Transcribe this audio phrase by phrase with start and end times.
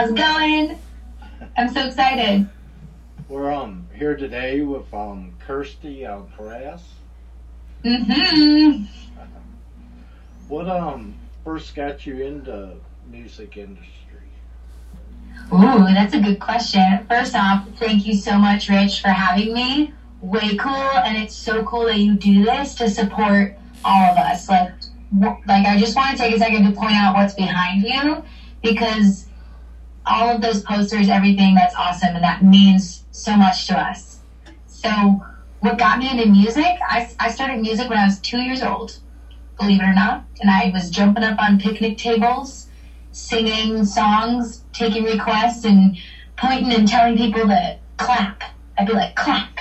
[0.00, 0.78] How's it going?
[1.58, 2.48] I'm so excited.
[3.28, 6.80] We're um here today with um Kirsty Alcaraz.
[7.84, 8.84] Mm-hmm.
[10.48, 12.76] What um first got you into
[13.10, 14.30] music industry?
[15.52, 17.04] Ooh, that's a good question.
[17.06, 19.92] First off, thank you so much, Rich, for having me.
[20.22, 23.54] Way cool, and it's so cool that you do this to support
[23.84, 24.48] all of us.
[24.48, 24.72] Like,
[25.46, 28.24] like I just want to take a second to point out what's behind you
[28.62, 29.26] because
[30.06, 34.20] all of those posters, everything, that's awesome, and that means so much to us.
[34.66, 35.24] So,
[35.60, 36.78] what got me into music?
[36.88, 38.98] I, I started music when I was two years old,
[39.58, 42.68] believe it or not, and I was jumping up on picnic tables,
[43.12, 45.96] singing songs, taking requests, and
[46.36, 48.42] pointing and telling people to clap.
[48.78, 49.58] I'd be like, clap.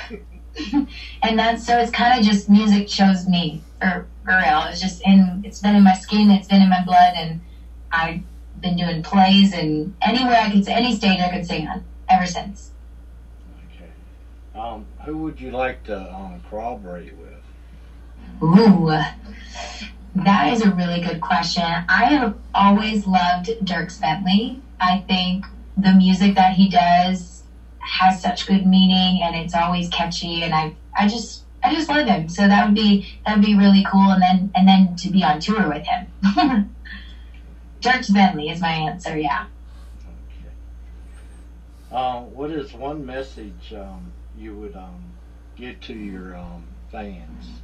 [1.21, 4.63] and that's so it's kind of just music chose me for, for real.
[4.70, 7.41] It's just in, it's been in my skin, it's been in my blood, and
[7.91, 8.21] I've
[8.62, 12.72] been doing plays and anywhere I could, any stage I could sing on ever since.
[13.74, 13.90] Okay.
[14.60, 17.29] Um, who would you like to um corroborate with?
[18.41, 18.88] Ooh,
[20.16, 21.63] that is a really good question.
[21.63, 24.62] I have always loved Dierks Bentley.
[24.79, 25.46] I think
[25.77, 27.44] the music that he does
[27.79, 32.07] has such good meaning and it's always catchy and I I just I just love
[32.07, 32.29] him.
[32.29, 35.23] So that would be that would be really cool and then and then to be
[35.23, 36.70] on tour with him.
[37.82, 39.46] Dierks Bentley is my answer, yeah.
[40.05, 40.52] Okay.
[41.91, 45.13] Um, what is one message um you would um
[45.55, 47.62] give to your um fans?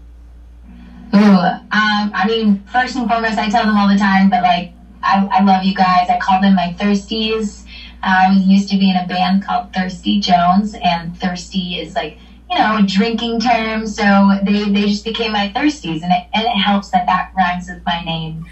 [1.16, 4.70] Ooh, um, I mean, first and foremost, I tell them all the time, but like,
[5.04, 6.10] I, I love you guys.
[6.10, 7.64] I call them my thirsties.
[8.04, 11.96] Uh, I was used to be in a band called Thirsty Jones, and thirsty is
[11.96, 12.18] like,
[12.50, 13.86] you know, a drinking term.
[13.86, 17.68] So they, they just became my thirsties, and it, and it helps that that rhymes
[17.70, 18.44] with my name.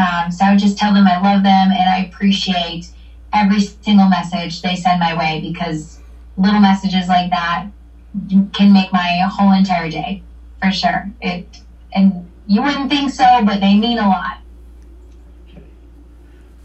[0.00, 2.90] Um, so I would just tell them I love them and I appreciate
[3.32, 5.98] every single message they send my way because
[6.36, 7.66] little messages like that
[8.52, 10.20] can make my whole entire day
[10.60, 11.04] for sure.
[11.20, 11.44] It
[11.92, 14.38] and you wouldn't think so, but they mean a lot.
[15.48, 15.64] Okay.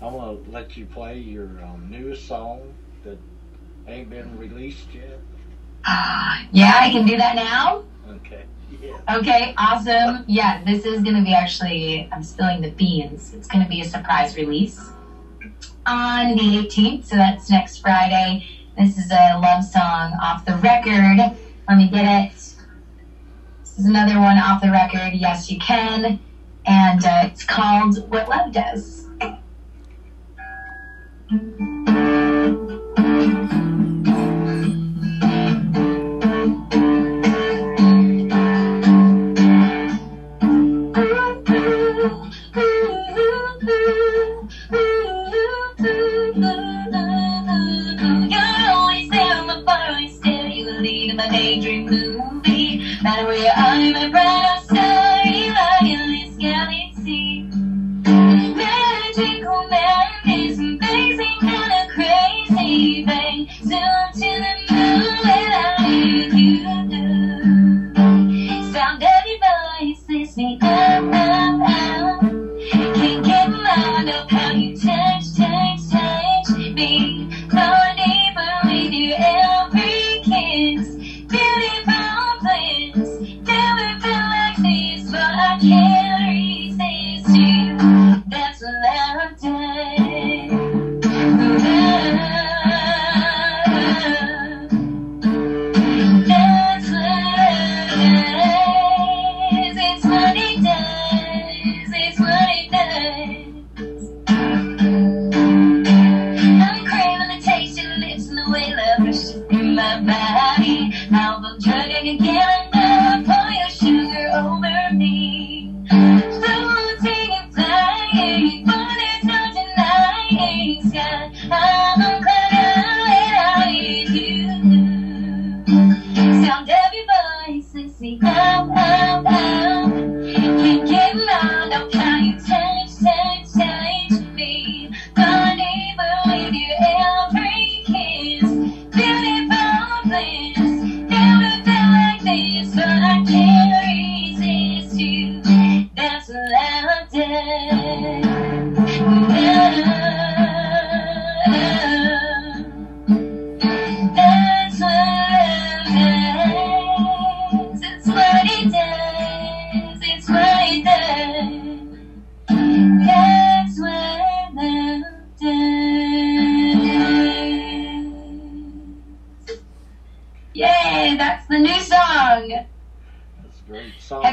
[0.01, 2.73] I want to let you play your um, newest song
[3.03, 3.17] that
[3.87, 5.19] ain't been released yet.
[6.51, 7.83] yeah, I can do that now.
[8.09, 8.45] Okay.
[8.81, 9.17] Yeah.
[9.17, 10.25] Okay, awesome.
[10.27, 13.33] Yeah, this is gonna be actually I'm spilling the beans.
[13.33, 14.91] It's gonna be a surprise release
[15.85, 18.45] on the 18th, so that's next Friday.
[18.77, 21.17] This is a love song off the record.
[21.67, 22.31] Let me get it.
[23.61, 25.13] This is another one off the record.
[25.13, 26.19] Yes, you can,
[26.65, 29.05] and uh, it's called "What Love Does."
[59.15, 60.74] Magical madness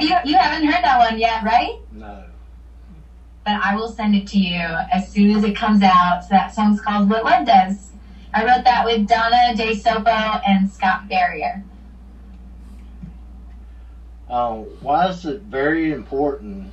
[0.09, 1.79] Have you you haven't heard that one yet, right?
[1.93, 2.25] No.
[3.45, 6.23] But I will send it to you as soon as it comes out.
[6.23, 7.91] So that song's called What Love Does.
[8.35, 11.63] I wrote that with Donna De Sopo and Scott Barrier.
[14.29, 16.73] Uh, why is it very important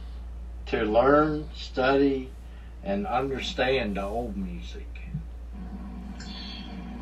[0.67, 2.29] to learn, study,
[2.83, 4.85] and understand the old music?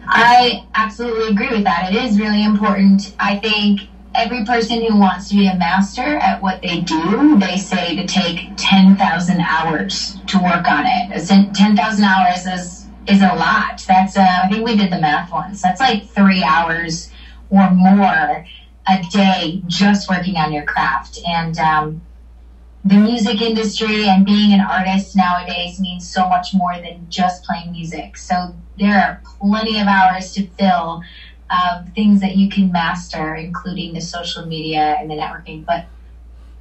[0.07, 1.91] I absolutely agree with that.
[1.93, 3.13] It is really important.
[3.19, 3.81] I think
[4.17, 8.05] every person who wants to be a master at what they do, they say to
[8.05, 11.25] take 10,000 hours to work on it.
[11.55, 13.81] 10,000 hours is is a lot.
[13.87, 15.61] That's uh, I think we did the math once.
[15.61, 17.09] That's like three hours
[17.49, 18.45] or more
[18.89, 21.19] a day just working on your craft.
[21.25, 22.01] And um,
[22.83, 27.71] the music industry and being an artist nowadays means so much more than just playing
[27.71, 28.17] music.
[28.17, 31.01] So there are plenty of hours to fill
[31.49, 35.65] of things that you can master, including the social media and the networking.
[35.65, 35.85] But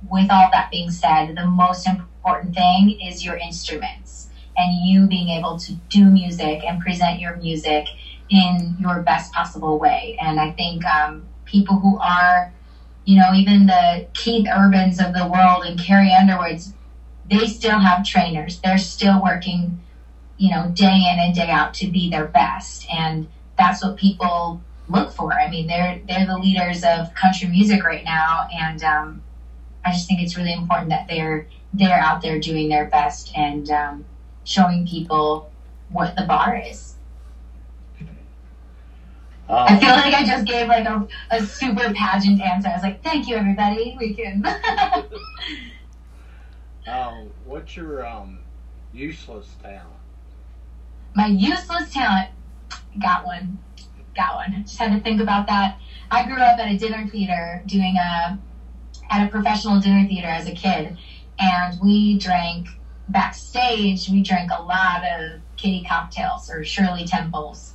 [0.08, 5.28] with all that being said, the most important thing is your instruments and you being
[5.28, 7.86] able to do music and present your music
[8.28, 10.16] in your best possible way.
[10.20, 12.52] And I think um, people who are,
[13.04, 16.72] you know, even the Keith Urbans of the world and Carrie Underwoods,
[17.28, 18.60] they still have trainers.
[18.60, 19.78] They're still working,
[20.36, 22.86] you know, day in and day out to be their best.
[22.92, 23.28] And
[23.58, 25.32] that's what people look for.
[25.32, 29.22] I mean, they're they're the leaders of country music right now, and um,
[29.84, 33.68] I just think it's really important that they're they're out there doing their best and
[33.70, 34.04] um,
[34.44, 35.50] showing people
[35.90, 36.94] what the bar is.
[39.48, 42.68] Um, I feel like I just gave like a, a super pageant answer.
[42.68, 43.96] I was like, "Thank you, everybody.
[43.98, 44.44] We can."
[46.88, 48.40] um, what's your um,
[48.92, 49.86] useless talent?
[51.14, 52.30] My useless talent.
[53.00, 53.58] Got one.
[54.16, 54.62] Got one.
[54.64, 55.78] Just had to think about that.
[56.10, 58.38] I grew up at a dinner theater doing a
[59.10, 60.96] at a professional dinner theater as a kid,
[61.38, 62.68] and we drank
[63.08, 64.08] backstage.
[64.08, 67.74] We drank a lot of kitty cocktails or Shirley Temples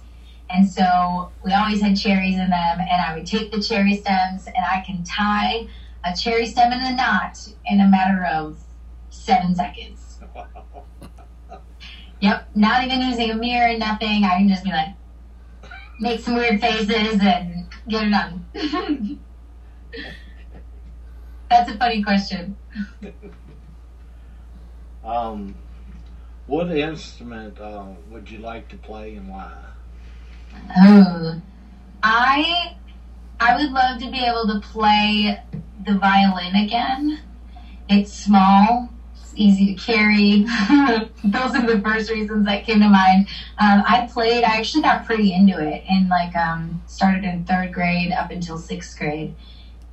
[0.52, 4.48] and so we always had cherries in them, and I would take the cherry stems
[4.48, 5.66] and I can tie
[6.04, 8.58] a cherry stem in a knot in a matter of
[9.10, 10.20] seven seconds.
[12.20, 14.26] yep, not even using a mirror, nothing.
[14.26, 14.90] I can just be like,
[16.02, 18.46] make some weird faces and get it done.
[21.50, 22.58] That's a funny question.
[25.04, 25.56] um,
[26.48, 29.54] what instrument uh, would you like to play and why?
[30.76, 31.40] Oh,
[32.02, 32.76] I
[33.40, 35.38] I would love to be able to play
[35.86, 37.20] the violin again.
[37.90, 38.90] It's small,
[39.36, 40.42] easy to carry.
[41.24, 43.28] Those are the first reasons that came to mind.
[43.58, 44.44] Um, I played.
[44.44, 48.58] I actually got pretty into it, and like um, started in third grade up until
[48.58, 49.36] sixth grade,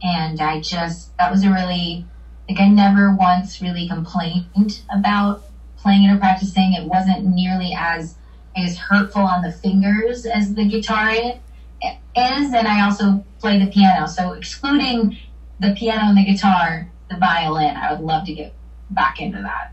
[0.02, 2.06] and I just that was a really
[2.48, 5.44] like I never once really complained about
[5.76, 6.72] playing it or practicing.
[6.72, 8.16] It wasn't nearly as
[8.56, 12.52] is hurtful on the fingers as the guitar is.
[12.52, 14.06] And I also play the piano.
[14.06, 15.16] So excluding
[15.60, 18.54] the piano and the guitar, the violin, I would love to get
[18.90, 19.72] back into that.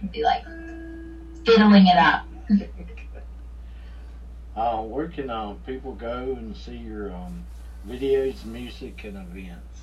[0.00, 0.44] and Be like
[1.44, 2.26] fiddling it up.
[4.56, 7.44] uh, where can uh, people go and see your um,
[7.88, 9.80] videos, music, and events?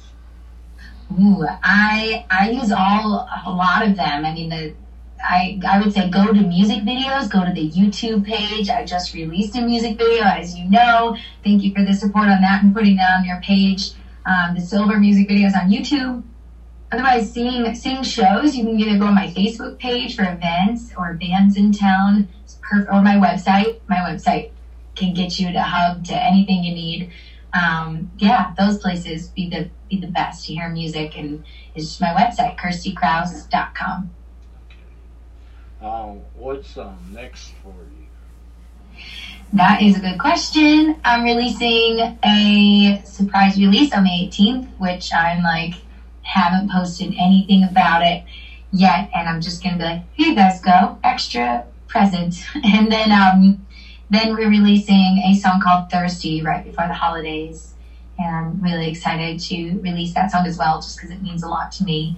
[1.20, 4.26] Ooh, I I use all a lot of them.
[4.26, 4.74] I mean the
[5.24, 8.70] I, I would say go to music videos, go to the YouTube page.
[8.70, 11.16] I just released a music video, as you know.
[11.44, 13.92] Thank you for the support on that and putting that on your page.
[14.26, 16.24] Um, the Silver music videos on YouTube.
[16.92, 21.18] Otherwise, seeing seeing shows, you can either go on my Facebook page for events or
[21.22, 22.28] Bandsintown,
[22.90, 23.80] or my website.
[23.88, 24.52] My website
[24.96, 27.10] can get you to hub to anything you need.
[27.54, 31.44] Um, yeah, those places be the be the best to hear music, and
[31.76, 34.10] it's just my website, kirstykraus.com.
[35.82, 39.02] Um, what's um, next for you?
[39.54, 41.00] That is a good question.
[41.04, 45.76] I'm releasing a surprise release on the 18th, which I'm like,
[46.32, 48.24] haven't posted anything about it
[48.72, 49.10] yet.
[49.14, 52.36] And I'm just going to be like, here you guys go, extra present.
[52.64, 53.66] And then, um,
[54.10, 57.74] then we're releasing a song called Thirsty right before the holidays.
[58.18, 61.48] And I'm really excited to release that song as well, just because it means a
[61.48, 62.18] lot to me.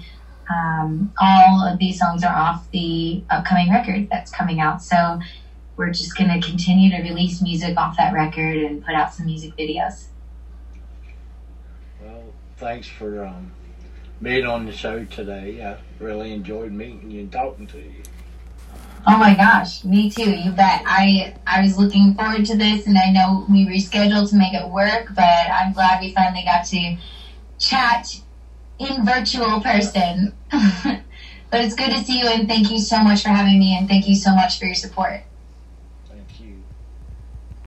[0.49, 4.83] Um, all of these songs are off the upcoming record that's coming out.
[4.83, 5.19] So
[5.77, 9.25] we're just going to continue to release music off that record and put out some
[9.25, 10.07] music videos.
[12.01, 12.23] Well,
[12.57, 13.51] thanks for um,
[14.23, 15.63] being on the show today.
[15.63, 18.01] I really enjoyed meeting you and talking to you.
[19.05, 20.31] Oh my gosh, me too.
[20.31, 20.81] You bet.
[20.85, 24.67] I I was looking forward to this, and I know we rescheduled to make it
[24.69, 26.97] work, but I'm glad we finally got to
[27.59, 28.21] chat
[28.79, 30.33] in virtual person.
[30.51, 31.01] but
[31.61, 34.07] it's good to see you, and thank you so much for having me, and thank
[34.07, 35.23] you so much for your support.